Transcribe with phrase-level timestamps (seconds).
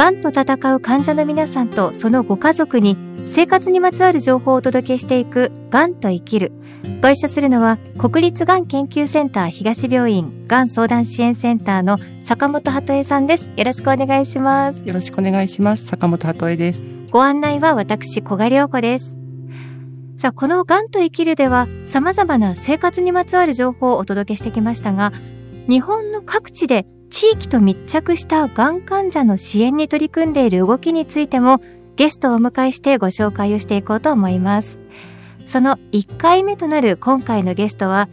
[0.00, 6.52] がんと戦う患者の皆さんとそのご家族に生活にまつわる情報をお届けしていくがんと生きる。
[7.02, 13.50] ご一緒するのは国立がん研究センター東病院がん相談支援センターの坂本鳩恵さんです。
[13.54, 14.80] よろしくお願いします。
[14.86, 15.84] よろしくお願いします。
[15.84, 16.82] 坂本鳩恵です。
[17.10, 19.18] ご案内は私小賀良子です。
[20.16, 25.12] さあ、このがんと生きるでは様々な生活にまつわる情報をお届けしてきましたが、
[25.68, 31.60] 日本の各地で地域と密着したがん患者の支援に取り組んでいる動きについても
[31.96, 34.78] ゲストをお迎えしてご紹介をしていこうと思います。
[35.46, 38.08] その1回目となる今回のゲストは、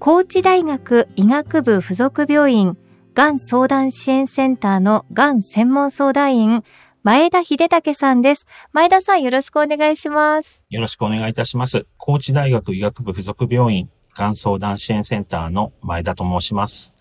[0.00, 2.76] 高知大学医学部附属病院
[3.14, 6.64] がん相談支援センターのがん専門相談員、
[7.04, 8.46] 前田秀武さんです。
[8.72, 10.62] 前田さんよろしくお願いします。
[10.70, 11.86] よろしくお願いいたします。
[11.96, 16.91] 高知大学医学部附属病院がん相談支援センターの前田と申します。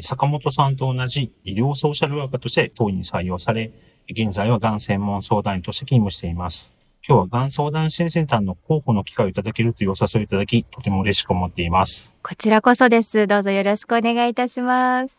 [0.00, 3.70] 坂本さんと同じ医療ソーシャルワーカーとして当院に採用され、
[4.10, 6.72] 現在はがん専門相談員として勤務しています。
[7.06, 12.14] 今日はがん相談支援センターの候補の機会をいただけるというお誘いいただき、とても嬉しく思っています。
[12.22, 13.26] こちらこそです。
[13.26, 15.18] どうぞよろしくお願いいたします。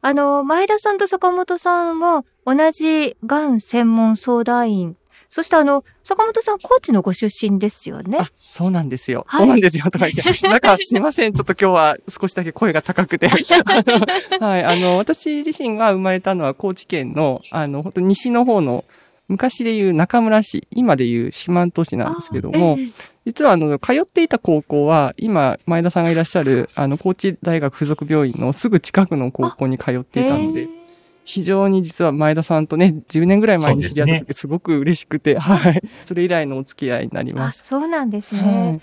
[0.00, 4.96] あの、前田さんと坂本さんは同じがん専門相談員
[5.34, 8.18] そしてあの、坂本さん、高知のご出身ですよね？
[8.20, 9.24] あ、そうなんですよ。
[9.26, 9.84] はい、そうなんですよ。
[9.84, 10.46] とか言って。
[10.46, 11.32] だからすいません。
[11.32, 13.28] ちょっと今日は少しだけ声が高くて。
[14.40, 14.62] はい。
[14.62, 18.84] あの、私自身が生まれたのは高知県の、あの、本当西の方の、
[19.28, 22.92] 昔でいう中村市、今でいう四万十市なんですけども、えー、
[23.24, 30.82] 実はあの、通っていた高校は、今、前田さんがいらっしゃる、あの、高知大学附属病院のすぐ近くの高校に通っていたので、えー
[31.24, 35.82] 非常に実は前田さんとね、10年ぐらい前に知り合った時すごく嬉しくて、ね、はい。
[36.04, 37.64] それ以来のお付き合いになります。
[37.64, 38.40] そうなんですね。
[38.40, 38.80] はい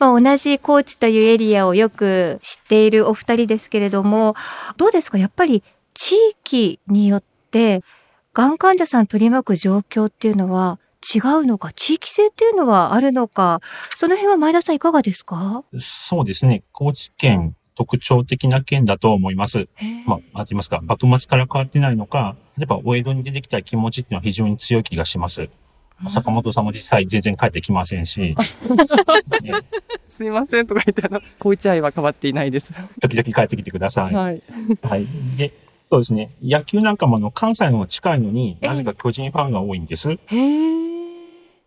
[0.00, 4.34] まあ、同じ高知というエリアをよく知っているお二人ですけれども、
[4.76, 5.18] どうですか？
[5.18, 5.62] やっぱり
[5.94, 7.82] 地域によって、
[8.32, 10.80] がん患者さん取り巻く状況っていうのは
[11.14, 13.60] 違うのか、地域性っていうのはあるのか、
[13.94, 15.62] その辺は前田さんいかがですか？
[15.78, 16.64] そうですね。
[16.72, 19.68] 高知県特徴的な県だと思います。
[20.06, 25.48] まあ、なんて言いますか、幕末から変わってないのか、例えばお江戸に出てきた気持ちっていうのは非常に強い気がします。
[26.08, 28.36] 坂本さんも実際全然帰ってきませんし。
[30.08, 32.72] すいませんとか言って、あの、高一愛は変わっていないです。
[33.00, 34.14] 時々帰ってきてください。
[34.14, 34.42] はい。
[34.82, 35.06] はい。
[35.36, 35.52] で、
[35.84, 36.30] そうですね。
[36.42, 40.10] 野球なんかもあの、関西の方が近いのに、なぜか巨人ファンが多いんです。
[40.10, 40.93] へー。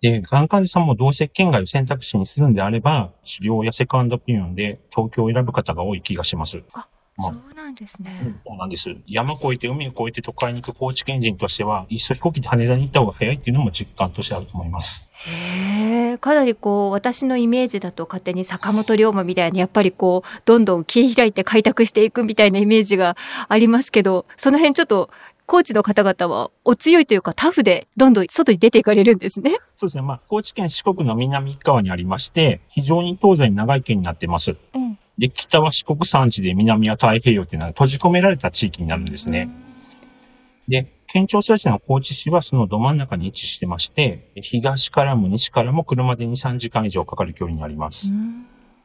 [0.01, 6.61] で、がん患者さんもどうせ県外を選択肢にするんであれば、治療やセカンドピニオンで東京を選ぶ方が多い気がします。
[6.73, 6.87] あ、
[7.17, 8.95] まあ、そうなんですね、そうなんです。
[9.07, 15.03] 山越えて海を越えて都会に行く高知県人としては、いっそ飛行機で羽田に行った方が早いっていうのも実感としてあると思います。
[15.25, 23.17] へえ、かなりこう、私のイメージだと勝手に坂本龍馬みたいに、やっぱりこう、どんどん切り開いて開拓していくみたいなイメージが
[23.49, 25.09] ありますけど、その辺ちょっと
[25.47, 29.59] 高知の方々はお強いというかタフでどんどん外に出ていかれるんですね。
[29.77, 30.03] そうですね。
[30.03, 34.57] まあ、高知県四国の南側にありまして、非常に東西に長い県になっています。
[34.75, 39.43] うん、で、北は四国山地で南は太平洋っていうのは閉じ込められた地域になるんですね。
[40.67, 48.09] うん、で、県庁所在地の高知市はそのど真ん中に位置してまして、東からも西からも車で2、3時間以上かかる距離にあります。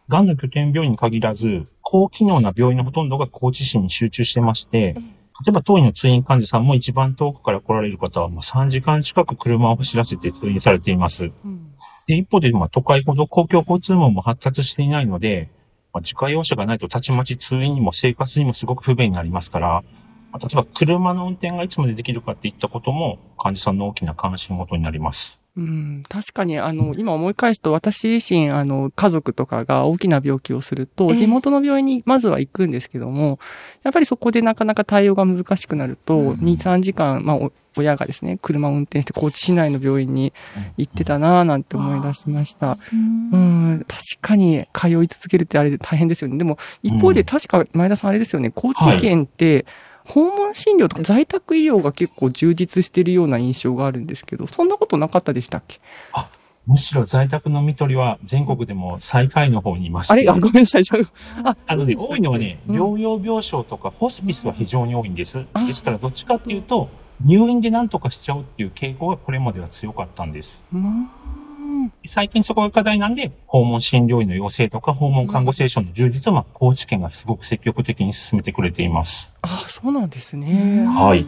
[0.08, 11.24] が、うんの拠点病院に限らず、高機能な病院のほとんどが高知市に集中してまして、うん例えば当院の通院患者さんも一番遠くから来られる方は、まあ、3時間近く車を走らせて通院されています。
[11.24, 11.74] うん、
[12.06, 15.50] で、一方で、まあ、都会ほど公共交通網も発達していないので、
[15.92, 19.84] まあ、自家用車がないとたちまち通院にも生活にもすごく不便になりますから、
[20.32, 25.41] まあ、例えば車の運転がいつまでできるかっていったことも患者さんの大きな関心事になります。
[25.54, 33.38] うん、確かに、あの、今思い返すと、私自身、あの、家族とかが大きな病気をすると、地元の病院にまずは行くんですけども、
[33.82, 37.38] やっぱりそこでなかなか対応が難しくなると、うん、2、3時間、まあ、
[37.76, 40.32] 親がですね、車を運転して高知市内の病院に
[40.78, 42.78] 行ってたなぁなんて思い出しました。
[42.92, 43.36] うん、う
[43.74, 46.38] ん確かに通い続けるってあれで大変ですよね。
[46.38, 49.64] でも、一方で確か前田さんあれですよね、高知県って、はい
[50.04, 55.80] 訪問診療とか在宅医療が結構充実しているような印象があるんですけど、そんなことなかったでしたっけ？
[56.12, 56.28] あ
[56.64, 60.14] むしろ在宅の見取りは全国でも最下位の方にいました。
[60.14, 60.26] あれ？
[60.30, 60.82] あ、ごめんなさい。
[61.44, 65.44] あ、あのね、多いのはね、療養病床とかホスピスは非常に多いんです。
[65.66, 66.88] ですから、どっちかっていうと、
[67.24, 70.62] 入院で何とかしちゃうっていう傾向がこれまでは強かったんです。
[70.72, 71.08] うん
[72.06, 79.30] 最近そこが課題なんで、訪問診療医の要請とか訪問看護セーションの充実は、まあ、高知県がすごく積極的に進めてくれています。
[79.42, 80.84] ああ、そうなんですね。
[80.86, 81.26] はい。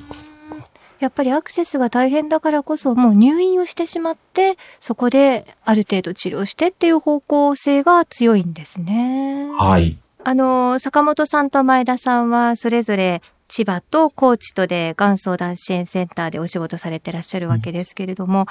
[1.01, 9.47] やっぱりアクセスが大変だからこそ、もう入院をしてしまって、そこである程度治療してっていう方向性が強いんですね。
[9.59, 9.99] はい。
[10.27, 13.21] あの、坂本さんと前田さんはそれぞれ
[13.55, 18.47] 千葉と高知とで、がん相談支援センターでお仕事されてらっしゃるわけですけれども、うん、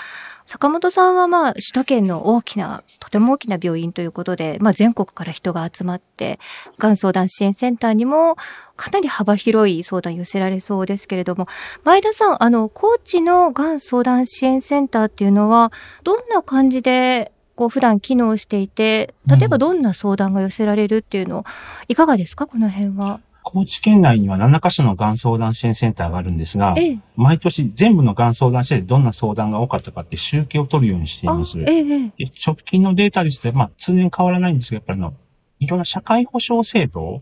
[0.45, 6.39] 坂本さんはまあ、首都圏の大きな、とても大きな病院ということで、まあ、全国から人が集まって、
[6.79, 8.37] がん相談支援センターにも、
[8.77, 11.47] かなり幅広い相談寄せられそうですけれども、
[11.83, 15.73] 前田さん、あの、高知のがん相談支援センターっていうのは、
[16.05, 21.43] どんな感じでこう普段機能していて、例えばどんな相談が寄せられるっていうの、
[21.89, 22.47] いかがですか？
[22.47, 23.19] この辺は。
[23.43, 31.59] 高知県内には7カ所のがん相談支援センターがあるんですが、ええ、毎年全部のがん相談支援でどんな相談が多かったかって集計を取るようにしています。
[31.59, 32.11] え、で
[32.45, 35.13] 直近のデータですと、まあ、通年変わらないんですが、やっぱりの、
[35.59, 37.21] いろんな社会保障制度、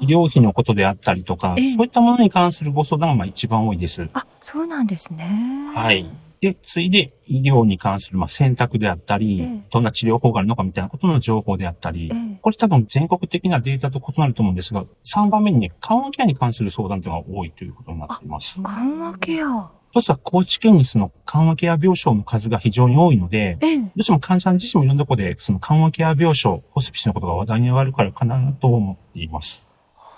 [0.00, 4.08] 医療費のことであったりとか、そういったものに関するご相談がまあ一番多いです。
[4.12, 5.72] あ、そうなんですね。
[5.74, 6.06] はい。
[6.40, 18.60] で、ついで医療に関するまあ選択であったり、ええ、どんな治療法があるのかみたいなことの情報であったり、え、これ多分全国的なデータと異なると思うんですが、3番目にね、緩和ケアに関する相談というのが多いということになっています。
[18.62, 29.64] 緩和ケア一つは高知県にその緩和ケア病床の数が非常に多いので、どうしても患者さん自身もいろんなところでその緩和ケア病床、ホスピスのことが話題に上がるからかなと思っています。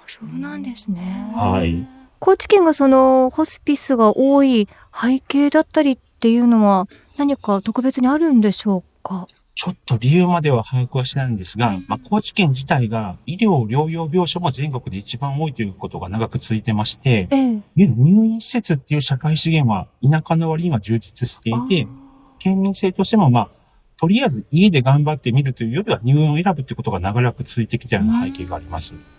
[0.06, 1.32] そうなんですね。
[1.37, 1.87] はい。
[2.19, 6.87] 高知県がそのホスピスが多い背景だったりっていうのは
[7.17, 9.26] 何か特別にあるんでしょうか？
[9.55, 21.88] ちょっと理由までは把握はしないんですが、まあ、高知県自体が医療療養病床も全国で一番多いということが長く続いてまして、ええ、入院施設っていう社会資源は田舎の割には充実していて、
[22.38, 23.49] 県民性としてもまあ、
[23.97, 28.94] とりあえず家で頑張ってみるというよりは入院を選ぶということが長らく続いてきたような背景があります。
[28.94, 29.18] うん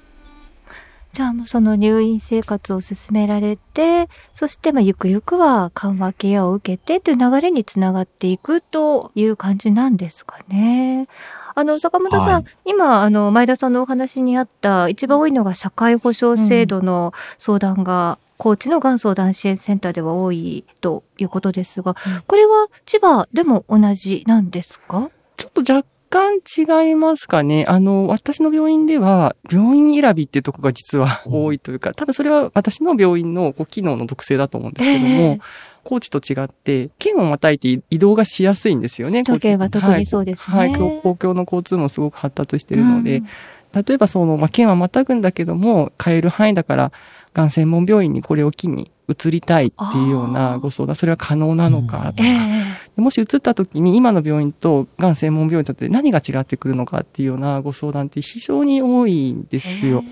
[1.11, 11.07] じゃあもうその入院生活を進められて、そしてまあゆくゆくは緩和ケアを受けてという流れにつながっていくという感じなんですかね。
[11.55, 21.95] あの、坂本さん、はい、今、あの、前田さんのお話にあった、一番多いのが社会保障制度の相談が、うん、高知のがん相談支援センターでは多いということですが、
[22.27, 25.09] これは千葉でも同じなんですか？
[25.35, 27.65] ちょっと若干違いますかね。
[27.67, 35.39] あの、私の病院では、病院選びっていうとこが実は多いというか、多分それは私の病院のこう機能の特性だと思うんですけども、えー、
[35.83, 39.23] 高知と違って、県をまたいて移動がしやすいんですよね。
[39.23, 40.57] 首都圏は特にそうですね。
[40.57, 43.25] はい、はい、公共の交通もすごく発達しているので、うん、
[43.85, 46.91] 例えばその、まあ、県はまたぐんだけども、変える範囲だから、
[47.39, 52.29] がん専門病院にこれを機に移りたいっていうようなご相談、それは可能なのかとか、
[52.97, 60.03] うん、もし移った時に今の病院とがん専門病院とって何が違ってくるのかっていうようなご相談って非常に多いんですよ。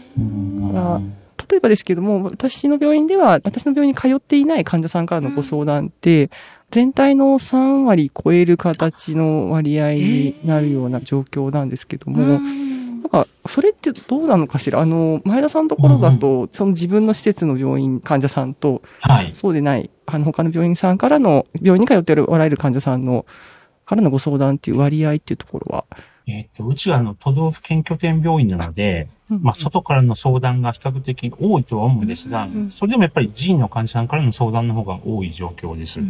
[1.50, 6.30] 例えばですけども、私の病院では、私の病院に通っていない患者さんからのご相談って、
[6.72, 12.40] 全体の3割超える形の割合になるような状況なんですけども、
[13.12, 14.82] なんか、それってどうなのかしら？
[14.82, 23.26] あの、前田さんのところだと、うん、その自分の施設の病院患者さんと、はい、そうでない、あの、他の病院さんからの、病院に通っておられる患者さんの、
[23.86, 25.86] からのご相談っていう割合っていうところは？
[26.28, 36.02] えっ、と、うちはあの、都道府県拠点病院なので、まあ、外からの相談が比較的多いとは思うんですが、それでもやっぱり寺院の患者さんからの相談の方が多い状況です。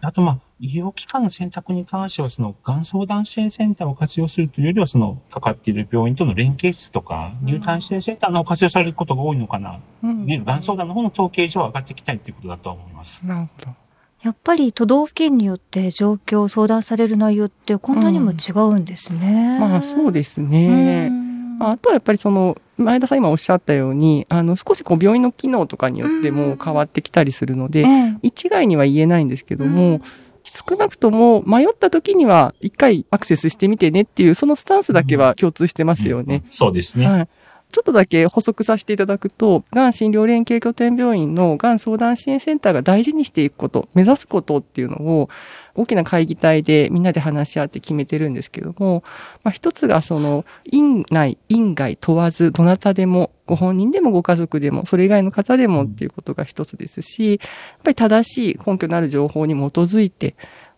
[0.00, 9.80] あと、まあ、医療機関の選択に関しては、その、がん相談支援センターを活用するというよりは、その、かかっている病院との連携室とか、入退支援センターの活用されることが多いのかな。
[10.04, 13.26] うん、がん相談の方の統計上上がっていきたいということだと思います。
[13.26, 13.74] なるほど。
[14.22, 19.58] やっぱり都道府県によって状況を相談される内容ってこんなにも違うんですね。
[19.60, 21.10] うん、まあそうですね。
[21.58, 27.84] あとはやっぱりその、前田さん今おっしゃったように、あの、少しこう病院の機能とかによっても変わってきたりするので、
[28.22, 30.00] 一概には言えないんですけども、
[30.44, 36.24] 少なくとも迷った時には一回アクセスしてみてねっていう、そのスタンスだけは共通してますよね。
[36.24, 37.08] うんうん、そうですね。
[37.08, 37.28] はい。
[37.72, 45.30] ちょっとだけ補足させていただくと、がん診療連携拠点病院のがん相談支援センターが大事にしていくこと、目指すことっていうのを、
[45.74, 49.02] 大きな会議体でみんなで話し合って決めてるんですけども、
[49.42, 57.38] まあ、一つがその、院内、院外問わず、どなたでも、ご本人でもご家族でも、それ以外の方でもっていうことが一つですし、やっ
[57.84, 60.34] ぱり正しい根拠のある情報に基づいて、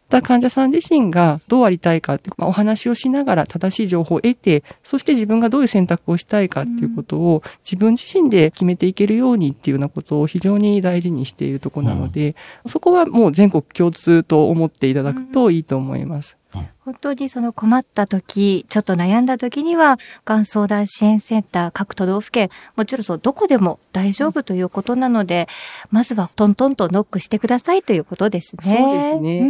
[0.08, 16.36] た患者さん自身がどうありたいかって、まあ、お話をしながら正しい情報を得て、そして自分がどういう選択をしたいかっていうことを自分自身で決めていけるようにっていうようなことを非常に大事にしているところなので、うん、そこはもう全国共通と思っていただくといいと思います。
[16.84, 25.48] 本当にその困った時、ちょっと悩んだ時には、がん相談支援センター各都道府県、もちろんそう、どこでも大丈夫ということなので、
[25.90, 28.76] まずはトントンとノックしてくださいということですね。
[28.76, 29.40] そうですね。
[29.40, 29.44] う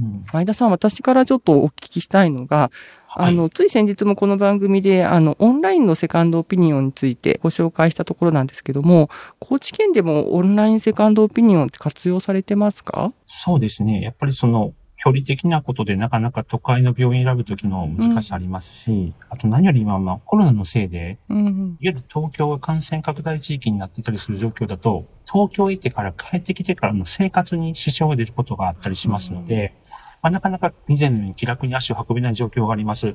[0.00, 2.70] ん、前田さん、私からちょっとお聞きしたいのが、
[3.18, 13.12] あの、つい先日もこの番組で、あの、オンラインのセカンドオピニオンについてご紹介したところなんですけども、高知県でもオンラインセカンドオピニオンって活用されてますか？
[13.24, 14.02] そうですね。
[14.02, 14.74] やっぱりその、
[15.06, 33.14] 距離的なことでなかなか都会の病院選ぶときの難しさありますし、うん、あと何より今、まあ、コロナのせいで、うん、いわゆる東京が感染拡大地域になっていたりする状況だと、東京へ行ってから帰ってきてからの生活に支障が出ることがあったりしますので、うん、まあ、なかなか以前のように気楽に足を運べない状況があります。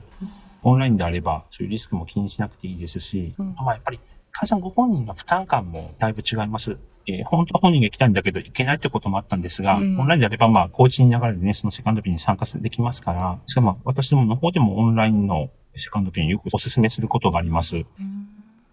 [0.64, 4.00] オンラインであれば、そういうリスクも気にしなくていいですし、まあ、やっぱり、
[4.32, 6.78] 患者さんご本人の負担感もだいぶ違います。
[7.08, 17.78] えー、本当は本人が行きたいんだけど行けないってこともあったんですが、うん、オンラインであれば、まあ、コーチに流れでね、そのセカンドピンに参加できますから、しかも私どもの方でもオンラインのセカンドピンよくお勧めすることがあります。
[17.78, 18.32] うん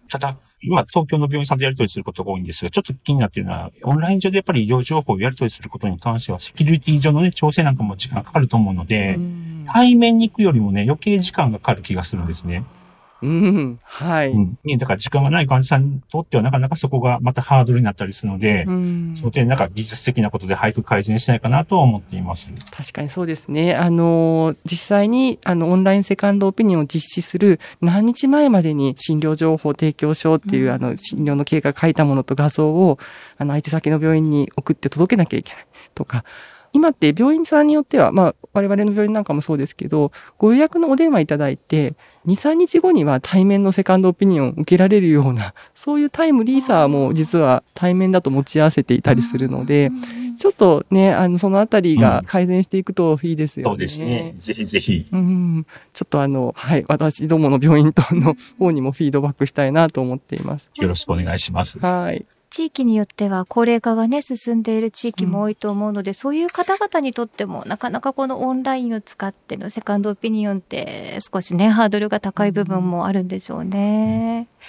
[0.09, 9.19] ただ、今、東京の病院さんでやり取りすることが多いんですが、ちょっと気になっているのは、オンライン上でやっぱり医療情報をやり取りすることに関しては、セキュリティ上のね、調整なんかも時間かかると思うので、
[9.67, 12.65] 対面に行くよりもね、余計時間がかかる気がするんですね。
[13.21, 14.57] うん、はい、うん。
[14.77, 22.49] だから時間がない患者さんにとってはなかなかそこがまたハードルになったりするので、うん、その点なんか技術的なことで早く改善しないかなとは思っています。
[22.71, 23.75] 確かにそうですね。
[23.75, 32.99] あの、実際にあのオンラインセカンドオピニオンを実施する何日前までに診療情報提供書っていう、うん、あの診療の経過書いたものと画像を
[33.37, 36.23] あの相手先の病院に送って届けなきゃいけないとか、
[36.73, 41.93] 今って病院さんによっては、まあ、我々の病院なんかもそうですけど、ご予約のお電話いただいて、
[42.25, 49.91] 2、3日後には対面のセカンドオピニオンを受けられるような、そういうタイムリーサーも実は対面だと持ち合わせていたりするので、
[50.39, 53.69] ちょっとね、あの、そのあたりが改善していくといいですよね。
[53.71, 54.33] そうですね。
[54.37, 55.05] ぜひぜひ。
[55.11, 55.67] うん。
[55.91, 60.71] ちょっとあの、はい、私どもの病院との方にもフィードバックしたいなと思っています。
[60.75, 61.77] よろしくお願いします。
[61.79, 62.25] はい。
[62.49, 74.37] 地域によっては高齢化がね、進んでいる地域も多いと思うので、うん、そういう方々にとっても、なかなかこのオンラインを使ってのセカンドオピニオンって少しね、ハードルが高い部分もあるんでしょうね。
[74.39, 74.65] うん、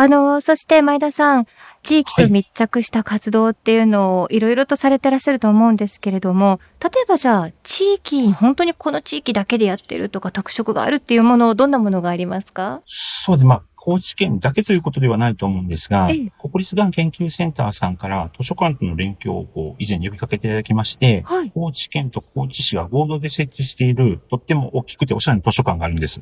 [0.00, 1.46] あの、そして前田さん、
[1.82, 12.80] 地域と密着した活動っていうのをいろいろとされてらっしゃると思うんですけれども、例えばじゃあ、地域、本当にこの地域だけでやってるとか特色があるっていうもの、どんなものがありますか？
[12.86, 16.08] そうで、まあ、高知県だけということではないと思うんですが、
[16.38, 26.20] 国立がん研究センターさんから図書館との連携をこう以前呼びかけていただきまして、はい、高知県と高知市が合同で設置しているとっても大きくておしゃれな図書館があるんです。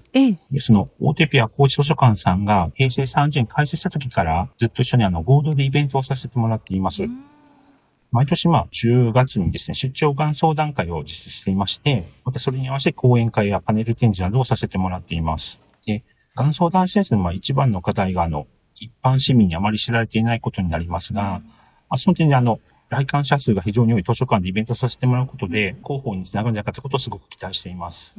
[0.52, 7.02] でその大手ペア高知図書館さんが平成30年開設した時からずっと一緒にあの合同でイベントをさせてもらっています。
[8.12, 15.60] 毎年まあ10月にですね、出張がん相談会を実施していまして、またそれに合わせて講演会やパネル展示などをさせてもらっています。
[15.84, 16.04] で、
[16.38, 21.42] がん相談施設の一番の課題が、あの、一般市民にあまり知られていないことになりますが、
[21.90, 28.14] まあ、その点であの、来館者数が非常に多い図書館でイベントさせてもらうことで、広報につながるんじゃないかということをすごく期待しています。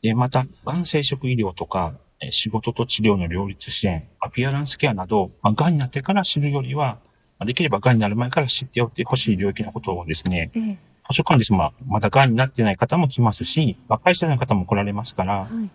[0.00, 1.94] で、また、がん生殖医療とか、
[2.30, 6.98] 仕事と治療の両立支援、アピアランスケアなど、まあ、癌になってから知るよりは、
[7.44, 11.52] できれば癌になる前から知っておってほしい領域のことをですね、図書館です。
[11.52, 15.70] まあ、まだ癌になってない方も来ますし、若い世代の方も来られますから、に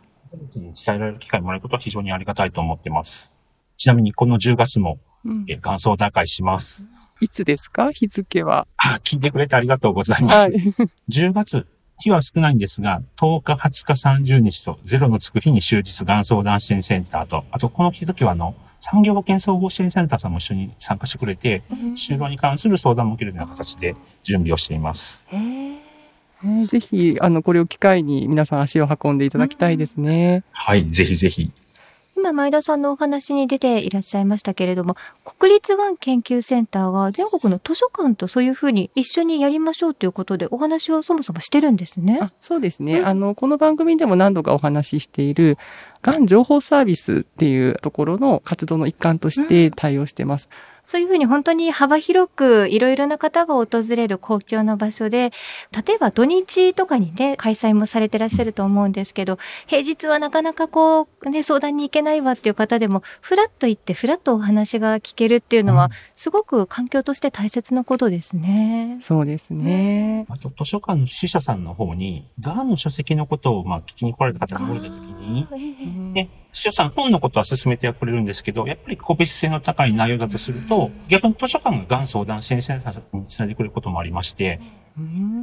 [0.54, 3.32] 伝えられる機会もらえることは非常にありがたいと思ってます。
[3.78, 6.86] ちなみにこの10月も、うん、え元祖打開します。
[7.22, 7.92] いつですか？
[7.92, 8.68] 日付は。
[8.78, 10.36] あ、聞いてくれてありがとうございます。
[10.36, 10.52] はい、
[11.10, 11.66] 10月、
[12.00, 13.86] 日は少ないんですが、10日、20
[14.26, 21.64] 日、30日とゼロのつく日に終日がん相談支援センターと、あとこの時はあの、産業保険総合支援センターさんも一緒に参加してくれて、
[21.96, 25.24] 就労に関する相談も受けるような形で準備をしています。
[25.30, 25.85] へー
[26.46, 30.44] ね、ぜひ、あの、これを機会に皆さん足を運んでいただきたいですね。
[30.52, 31.52] はい、ぜひぜひ。
[32.18, 34.96] 今、前田さんのお話に出ていらっしゃいましたけれども、
[35.38, 42.20] 国立がん研究センターが全国の図書館とそういうふうに一緒にやりましょうということでお話をそもそもしてるんですね。
[42.22, 43.06] あそうですね、うん。
[43.06, 45.58] あの、この番組でも何度かお話ししている、
[46.02, 50.48] がん情報サービスっていうところの活動の一環として対応してます。
[50.70, 55.32] うんそういうふうに本当に幅広くいろいろな方が訪れる公共の場所で、
[55.86, 59.38] 例えば土日とかにね、開催もされてらっしゃると思うんですけど、
[59.68, 69.00] 平日はなかなかこう、ね、相談に行けないわっていう方でも、ふらっと行ってふらっとお話が聞けるっていうのは、すごく環境として大切なことですね。
[69.02, 70.26] そうですね。
[70.30, 84.62] あと、図書館の司書さんの方に、がんの書籍のことを、まあ、聞きに来られた方が多いた時に、ね、主さん本のことは進めてはくれるんですけど、やっぱり個別性の高い内容だとすると、逆に図書館ががん相談支援センターにつないでくれることもありまして、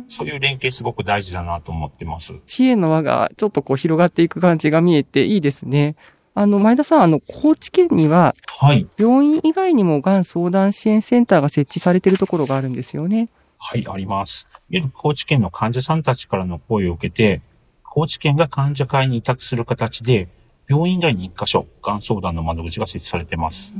[0.08, 2.32] そういう連携すごく大事だなと思ってます。
[2.46, 5.96] 支援の輪がちょっとこう広がっていく感じが見えていいですね。
[6.34, 8.86] あの、前田さん、あの、高知県には、はい。
[8.96, 13.28] 病院以外にもがん相談支援センターが設置されているところがあるんですよね。
[13.58, 14.48] はい、あります。
[14.94, 17.42] 高知県の患者さんたちからの声を受けて、
[17.84, 20.28] 高知県が患者会に委託する形で、
[20.68, 23.72] 病院外に1箇所、がん相談の窓口が設置されてます。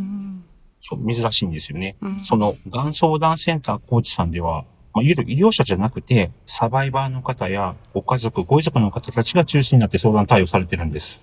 [0.81, 1.97] そう珍しいんですよね。
[2.01, 11.23] うん、その、がん相談センター高知さんでは、まあ、いわゆる医療者じゃなくて、サバイバーの方やご家族、ご遺族の方たちが中心になって相談対応されてるんです。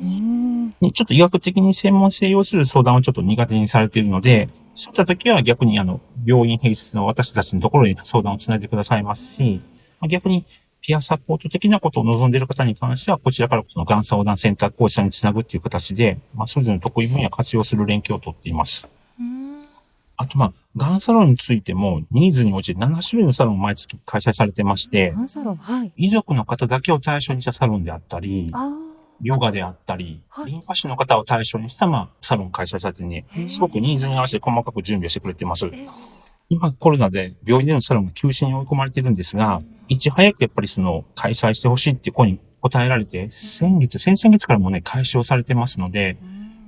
[0.00, 9.60] にちょっと医学的に専門性要する相談をちょっと苦手にされているので、そういった時は逆にあの、病院併設の私たちのところに相談をつないでくださいますし、
[10.00, 10.46] まあ、逆に
[10.80, 18.88] ピアサポート的なことを望んでいる方に関しては、こちらからこのがん相談センター講師さんにつなぐっていう形で、まあ、それぞれの得意分野活用する連携をとっています。
[20.16, 28.52] あと、まあ、がんサロンについても、ニーズに応じて7種類のサロンを毎月開催されてまして、はい、遺族の方だけを対象にしたサロンであったり、
[29.22, 35.70] ヨガであったり、リンパ腫の方を対象にした、まあ、サロン開催されてね、すごくニーズに合わせて細かく準備をしてくれています。
[36.48, 46.18] 今コロナで病院でのサロンが休止に追い込まれているんですが、いち早くやっぱりその開催してほしいっていう声に応えられて、先月、先々月からもね、開始をされてますので、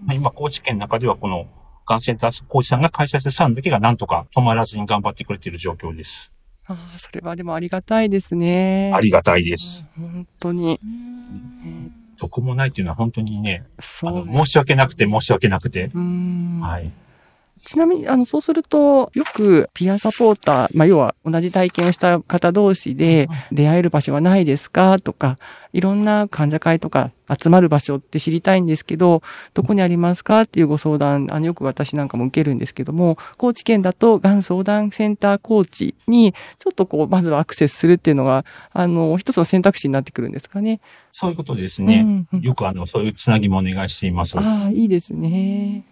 [0.07, 1.47] まあ、今高知県の中ではこの
[1.87, 6.33] がんセンター高知さんが開催するサロンだけがなんとか止まらずに頑張ってくれている状況です。
[6.67, 8.93] ああ、それはでもありがたいですね。
[8.95, 9.85] ありがたいです。
[9.97, 10.79] 本当に。
[12.17, 13.65] どこもないっていうのは本当にね、
[14.03, 15.91] あの申し訳なくて申し訳なくて。
[15.95, 16.93] はい。
[17.65, 25.39] ちなみに、あの、そうすると、よくピアサポーター、まあ、要は同じ体験をした方同士で出会える場所はないですかとか、
[25.73, 29.23] いろんな患者会とか集まる場所って知りたいんですけど、
[29.55, 40.81] どこにありますかっていうご相談、あの、よく私なんかも受けるんですけども、高知県だと、がん相談センター高知に、ちょっとこう、まずはアクセスするっていうのが、あの、一つの選択肢になってくるんですかね。
[41.13, 42.01] そういうことですね。
[42.33, 44.39] うんうん、よくあの、そういうつなぎもお願いしています。
[44.39, 45.85] ああ、いいですね。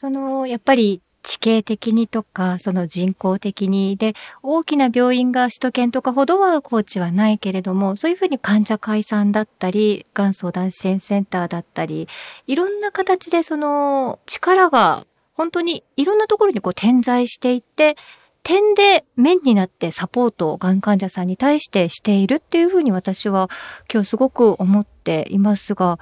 [0.00, 4.14] その、やっぱり地形的にとか、その人口的に、で、
[4.44, 12.06] 大きな病院が首都圏とかほどは高知はないけれども、そういうふうに患者解散だったり、がん相談支援センターだったり、
[12.46, 17.96] いろんな形でその力が本当にいろんなところにこう点在していって、
[18.44, 23.50] 点で面になってサポートをがん患者さんに対してしているっていうふうに私は
[23.92, 25.98] 今日すごく思っていますが、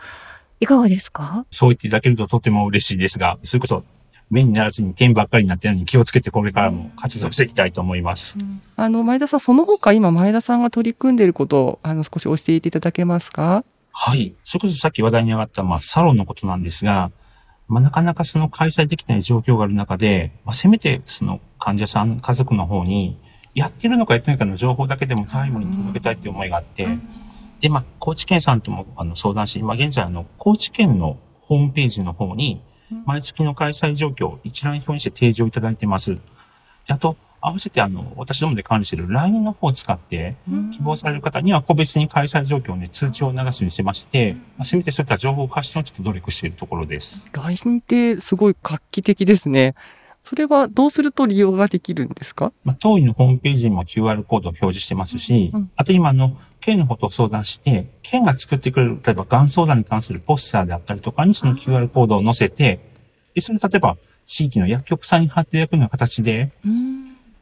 [0.59, 1.45] いかがですか？
[1.51, 3.85] そう言っていただけるととても嬉しいですが、それこそ
[4.31, 8.39] 目にならずに点ばっかりになってないように気をつけてこれからも活動していきたいと思います。
[8.39, 13.65] うん、あの、前田さん、その他今前田さんが取り組んでいることを、あの、少し教えていただけますか？
[13.93, 14.35] はい。
[14.43, 17.11] それこそさっき話題に上がった、まあ、サロンのことなんですが、
[17.69, 23.19] まあ、なかなかその開催できない状況がある中で、まあ、せめてその患者さん、家族の方に、
[23.55, 27.09] やってるのかやってないかの情報だけでもタイムに届けたいっていう思いがあって、うん、
[27.59, 32.61] で、まあ、高知県さんともあの相談し、今現在あの、高知県のホームページの方に、
[33.05, 36.19] 毎月の開催状況、一覧表にして提示をいただいてます。
[36.89, 40.37] あと、合わせてあの、私どもで管理している LINE の方を使って、
[40.73, 47.27] 希望される方には個別に開催状況に通知を流すようにしてまして、まあ、せめてそういった情報発信をちょっと努力しているところです。
[47.33, 49.75] LINE ってすごい画期的ですね。
[50.29, 52.53] それはどうすると利用ができるんですか？
[52.65, 62.81] まあ、当院のホームページにも QR コードを表示してますし、うん、あと今の、県のことを相談して、県が作ってくれる、例えば、がん相談に関するポスターであったりとかにその QR コードを載せて、
[63.35, 66.51] で、それ例えば、地域の薬局さんに貼っていくような形で、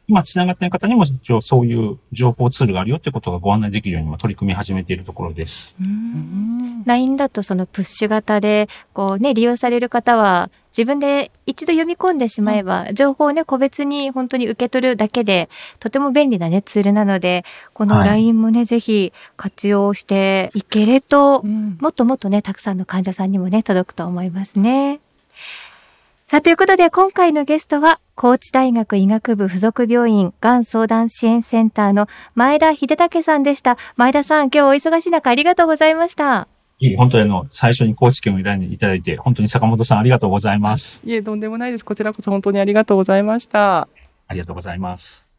[0.07, 5.75] 今繋がっている方にも一応そういう情報ツールがあるよってことがご案内できるように取り組み始めているところです。
[6.85, 24.99] LINE だとそのプッシュ型で、こうね、利用される方は自分で一度読み込んでしまえば、情報をね、個別に本当に受け取るだけで、とても便利なね、ツールなので、この LINE もね、はい、ぜひ活用していけると、うん、もっともっとね、たくさんの患者さんにもね、届くと思いますね。
[26.27, 33.77] さあ、ということで今回のゲストは、高知大学医学部附属病院がん相談支援センターの前田秀武さんでした。
[33.95, 36.47] 前田さん、今日お忙しい中ありがとうございました。
[36.79, 40.99] いえ、本当にあの、最初に高知県を選んでいただいて、本当に坂本さんありがとうございます。
[41.05, 41.85] いえ、とんでもないです。
[41.85, 43.81] こちらこそ本当にありがとうございました。
[44.27, 45.29] ありがとうございます。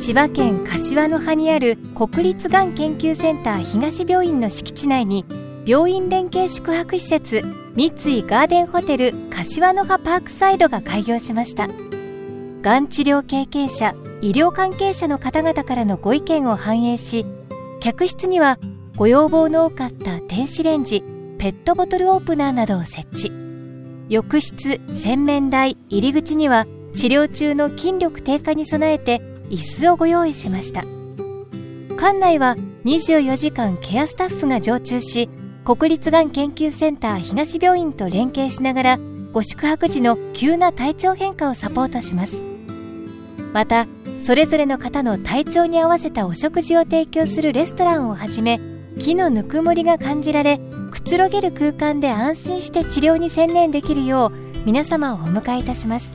[0.00, 5.24] 千葉県柏の葉にある国立がん研究センター東病院の敷地内に
[5.66, 7.42] 病院連携宿泊施設
[7.74, 11.68] 三井ガーデンホテル柏の葉パークサイドが開業しました
[12.62, 17.26] がん治療経験者医療関係者の方々からのご意見を反映し
[17.80, 18.58] 客室には
[18.96, 21.02] ご要望の多かった電子レンジ、
[21.38, 23.30] ペットボトルオープナーなどを設置。
[24.08, 30.80] 浴室、洗面台、入り口には治療中の筋力低下に備えて椅子をご用意しました。
[31.98, 35.28] 館内は24時間ケアスタッフが常駐し、
[35.66, 38.98] 国立がん研究センター東病院と連携しながら、
[39.32, 42.36] ご宿泊時の急な体調変化をサポートします。
[43.52, 43.88] また、
[44.22, 48.60] それぞれの方の体調に合わせたお食事を提供するレストランをはじめ、
[49.00, 50.60] 木のぬくもりが感じられ、
[50.92, 54.32] くつろげる空間で安心して治療に専念できるよう、
[54.64, 56.12] 皆様をお迎えいたします。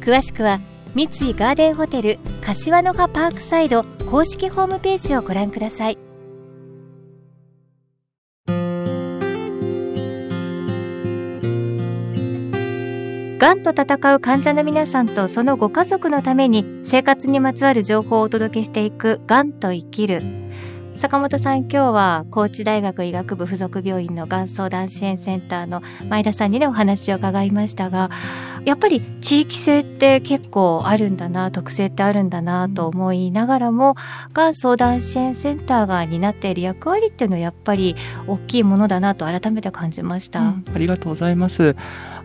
[0.00, 0.58] 詳しくは、
[0.94, 6.07] 三井ガーデンホテル柏の葉パークサイド公式ホームページをご覧ください。
[13.38, 20.22] がんと闘う患者の皆さんとそのご家族のために生活にまつわる情報をお届けしていくがんと生きる。
[20.96, 28.10] 坂本さん今日は高知大学医学部附属病院のがん相談支援センターの前田さんにねお話を伺いましたが
[28.64, 33.94] やっぱり地域性って結構あるんだな特性ってあるんだなと思いながらも
[34.32, 37.94] がん相談支援センターが担っている役割っていうのはやっぱり
[38.26, 41.76] 大きいものだなと改めて感じました、うん、ありがとうございます。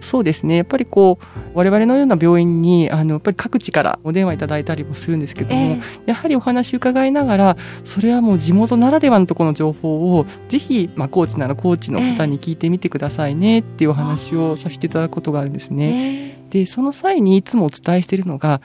[0.03, 0.57] そうですね。
[0.57, 16.33] やっぱりこう我々のような病院にあのやっぱり各地からお電話いただいたりもするんですけども、えー、やはりお話伺いながらそれはもう地元ならではのところの情報をぜひ、まあ、高知なら高知の方に聞いてみてくださいねっていうお話をさせていただくことがあるんですね。
[16.33, 18.61] えー、でその際にいつもお伝えしているのが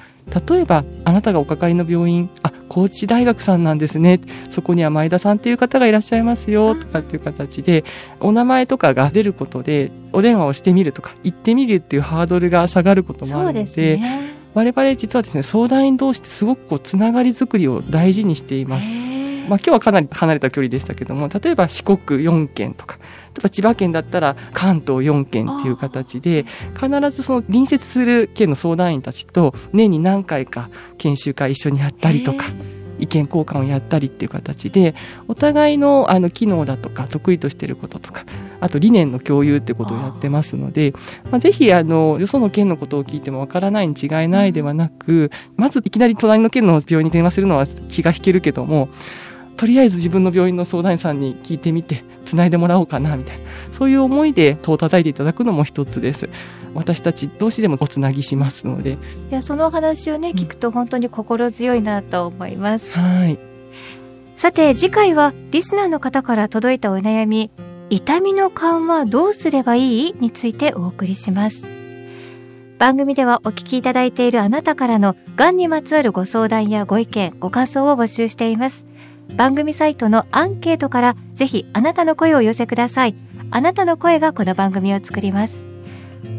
[0.46, 4.20] 例えばあなたがおかかりの病院あ高知大学さんなんですね。
[4.50, 7.84] そこには前田さんという方がいらっしゃいますよとかっていう形で
[8.20, 19.17] お名前とかが出ることでお電話をしてみるとか行ってみるっていうハードルが下がることもあるので、ね、我々実はですね相談員同士ってすごくこうつながりづくりを大事にしています。
[19.48, 23.02] まあ、今日はかなり離れた距離でしたけども例えば四国4県とか例
[23.38, 32.44] えば千葉県だったら関東4県っていう形で必ずその隣接する県の相談員たちと年に何回か研修会一緒にやったりとか。
[32.98, 34.94] 意見交換をやったりっていう形で
[35.28, 38.24] お互いのあの機能だとか得意としていることとか
[38.60, 40.92] あと理念の共有ってことをやってますので、
[41.30, 48.88] まあ、ぜひあのよその県のことを聞いてもわからないに違いないではなくまずいきなり隣の県の病院に電話するのは気が引けるけども
[49.58, 53.44] とりあえず自分の病院の相談員さんに聞いてみてつないでもらおうかなみたいな。
[53.72, 56.30] そういう思いで戸を叩いていただくのも一つです。
[56.74, 58.92] 私たち同士でもおつなぎしますので。
[59.30, 62.96] いやそのお話をね、聞くと本当に心強いなと思います。
[62.96, 63.38] はい。
[64.36, 67.50] さて次回はリスナーの方から届いたお悩み
[67.90, 70.12] 痛みの緩和どうすればいい？
[70.20, 71.62] についてお送りします。
[72.78, 78.86] 番組ではお聞きいただいているあなたからのがんにまつわるご相談やご意見ご感想を募集しています
[79.36, 83.14] 番組サイトのアンケートからぜひあなたの声を寄せください。
[83.50, 85.64] あなたの声がこの番組を作ります。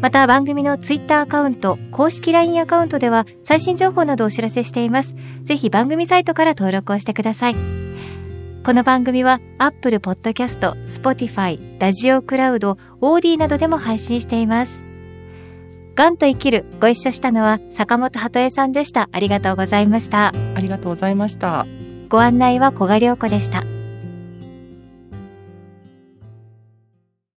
[0.00, 5.14] また番組のツイッターアカウント、公式 LINE アカウントでは最新情報などお知らせしています。
[5.42, 7.56] ぜひ番組サイトから登録をしてください。
[8.64, 14.84] この番組は Apple Podcast、Spotify、ラジオクラウド、OD などでも配信しています。
[15.94, 19.08] ガンと生きるご一緒したのは坂本鳩江さんでした。
[19.12, 20.28] ありがとうございました。
[20.28, 21.66] ありがとうございました。
[22.10, 23.69] ご案内は小賀良子でした。